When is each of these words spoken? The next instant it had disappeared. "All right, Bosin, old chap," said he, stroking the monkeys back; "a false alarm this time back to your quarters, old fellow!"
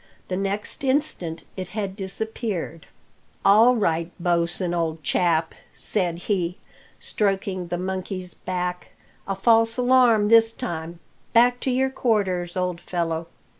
The 0.29 0.35
next 0.35 0.83
instant 0.83 1.43
it 1.55 1.67
had 1.77 1.95
disappeared. 1.95 2.87
"All 3.45 3.75
right, 3.75 4.11
Bosin, 4.19 4.73
old 4.73 5.03
chap," 5.03 5.53
said 5.73 6.17
he, 6.25 6.57
stroking 6.97 7.67
the 7.67 7.77
monkeys 7.77 8.33
back; 8.33 8.93
"a 9.27 9.35
false 9.35 9.77
alarm 9.77 10.29
this 10.29 10.53
time 10.53 10.99
back 11.33 11.59
to 11.59 11.69
your 11.69 11.91
quarters, 11.91 12.57
old 12.57 12.81
fellow!" 12.81 13.27